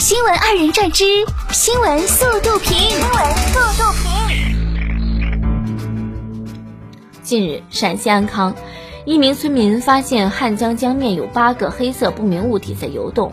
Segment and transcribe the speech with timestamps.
[0.00, 1.04] 新闻二人转之
[1.52, 2.74] 新闻速度评。
[2.74, 4.08] 新闻速度评。
[7.22, 8.54] 近日，陕西安康
[9.04, 13.30] 一名村民发现汉江江面有八个黑色不明物体在游动，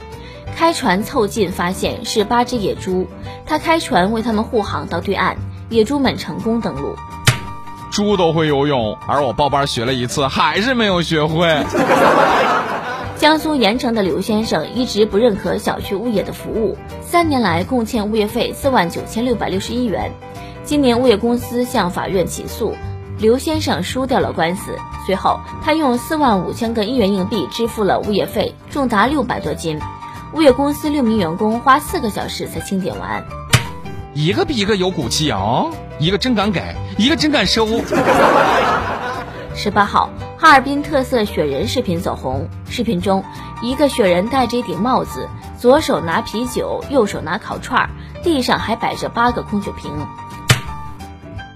[0.57, 3.07] 开船凑近发现是八只野猪，
[3.45, 5.37] 他开船为他们护航到对岸，
[5.69, 6.97] 野猪们成功登陆。
[7.91, 11.47] 猪都会游泳，而我报班学了一次还是没有学会。
[13.19, 20.11] 江苏盐城的刘先生一直不认可小区物业的服务，三年来共欠物业费四万九千六百六十一元。
[20.63, 22.75] 今年物业公司向法院起诉，
[23.17, 24.77] 刘先生输掉了官司。
[25.07, 29.79] 随后，他用四万五千个一元硬币支付了物业费，重达六百多斤。
[30.33, 33.25] 物业公司六名员工花四个小时才清点完。
[34.13, 35.65] 一个比一个有骨气啊！
[35.97, 36.61] 一个真敢给，
[36.97, 37.67] 一个真敢收。
[39.55, 42.47] 十八号，哈尔滨特色雪人视频走红。
[42.69, 43.23] 视频中，
[43.63, 47.89] 一个雪人戴着一顶帽子，左手拿啤酒，右手拿烤串儿，
[48.21, 49.91] 地上还摆着八个空酒瓶。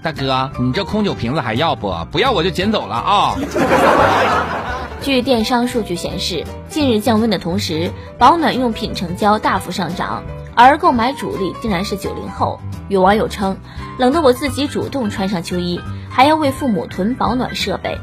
[0.02, 1.94] 大哥，你这空酒瓶子还要不？
[2.10, 3.36] 不要我就捡走了啊！
[5.00, 10.24] 据电商数据显示，近日降温的同时，保暖用品成交大幅上涨，
[10.56, 12.58] 而购买主力竟然是九零后。
[12.88, 13.56] 有网友称，
[13.96, 15.80] 冷得我自己主动穿上秋衣。
[16.10, 17.98] 还要为父母囤保暖设备。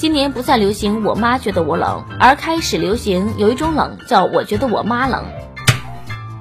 [0.00, 5.26] 今年不再流行“我妈觉得我冷”，而开始流行有一种冷叫“我觉得我妈冷”。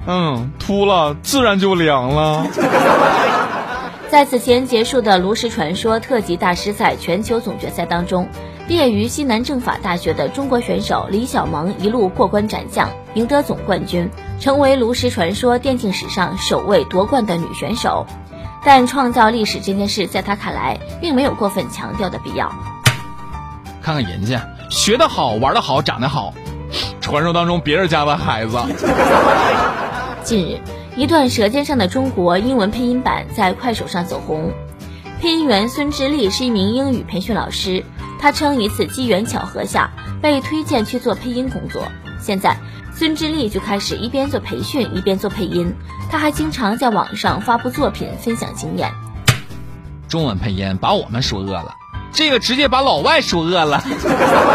[0.07, 2.47] 嗯，秃了自然就凉了。
[4.07, 8.29] 在此前结束的炉石传说特级大师赛全球总决赛当中，
[8.65, 18.05] 毕业于西南政法大学的中国选手李小萌一路过关斩将，赢得总冠军，成为炉石传说电竞史上首位夺冠的女选手。
[18.63, 22.49] 但创造历史这件事，在他看来，并没有过分强调的必要。
[23.89, 26.31] 看看人家学得好，玩得好，长得好，
[27.01, 28.55] 传说当中别人家的孩子。
[30.23, 30.59] 近日，
[30.95, 34.51] 一段《舌尖上的中国》英文配音版在快手上走红。
[35.19, 37.83] 配音员孙智丽是一名英语培训老师，
[38.19, 39.89] 他称一次机缘巧合下
[40.21, 41.81] 被推荐去做配音工作，
[42.21, 42.55] 现在。
[42.93, 45.73] 孙智丽就开始一边做培训一边做配音，
[46.11, 48.91] 他还经常在网上发布作品分享经验。
[50.07, 51.73] 中文配音把我们说饿了，
[52.11, 53.83] 这个直接把老外说饿了。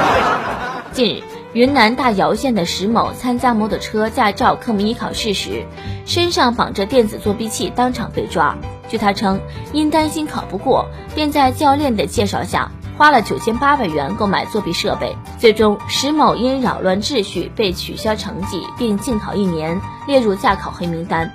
[0.93, 1.23] 近日，
[1.53, 5.65] 云南大姚县的石某参加摩托车驾照科目一考试时，
[6.07, 8.57] 身上绑着电子作弊器，当场被抓。
[8.89, 9.41] 据他称，
[9.73, 12.71] 因担心考不过，便在教练的介绍下。
[12.97, 21.29] 花了九千八百元购买作弊设备，最终石某因扰乱秩序被取消成绩，并禁考一年，列入驾考黑名单。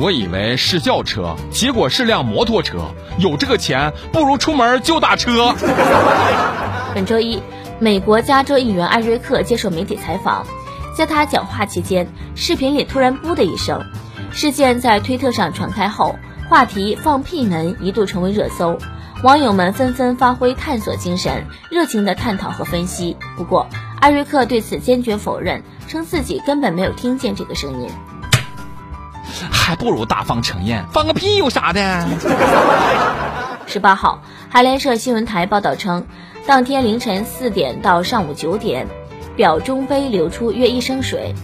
[0.00, 2.78] 我以为是轿车，结果是辆摩托车。
[3.18, 5.52] 有这个钱，不如出门就打车。
[6.94, 7.42] 本周一，
[7.80, 10.46] 美国加州议员艾瑞克接受媒体采访，
[10.96, 13.84] 在他讲话期间，视频里突然“噗”的一声。
[14.30, 16.14] 事件在推特上传开后，
[16.48, 18.78] 话题“放屁门”一度成为热搜。
[19.24, 23.16] 网友们纷纷发挥探索精神，热情地探讨和分析。
[23.36, 23.66] 不过，
[23.98, 27.88] 艾瑞克对此坚决否认，称自己根本没有听见这个声音。
[29.68, 32.08] 还不如大方承认，放个屁有啥的？
[33.66, 36.06] 十八号，海联社新闻台报道称，
[36.46, 38.86] 当天凌晨四点到上午九点，
[39.36, 41.34] 表中碑流出约一升水。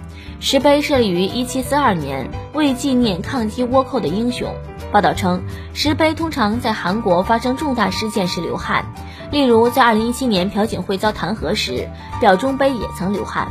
[0.41, 4.55] 石碑设立于一七四二年，为纪念抗击倭寇的英雄。
[4.91, 5.43] 报道称，
[5.75, 8.87] 石碑通常在韩国发生重大事件时流汗，
[9.33, 11.91] 例如在二零一七年朴槿惠遭弹劾时，
[12.23, 13.49] 表忠碑也曾流汗。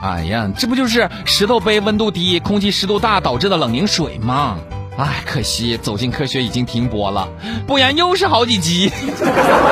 [0.00, 4.58] 哎呀，这不就是石头杯温度低、空气湿度大导致的冷凝水吗？
[4.96, 7.28] 哎，可惜《走进科学》已经停播了，
[7.66, 8.92] 不然又是好几集。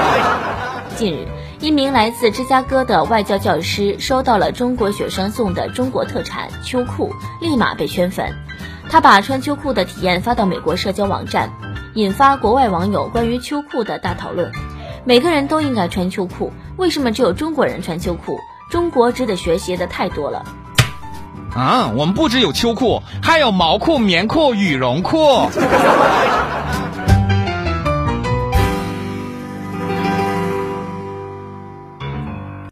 [0.97, 1.29] 近日，
[1.61, 8.35] 一名来自芝加哥的外教教师收到了中国学生送的中国特产秋裤，立马被圈粉。
[8.89, 11.53] 他把穿秋裤的体验发到美国社交网站，
[11.95, 14.51] 引发国外网友关于秋裤的大讨论。
[15.05, 18.39] 每个人都应该穿秋裤，为什么只有中国人穿秋裤？
[18.69, 20.45] 中国值得学习的太多了。
[21.55, 25.49] 啊，我们不只有秋裤，还有毛裤、棉裤、羽绒裤。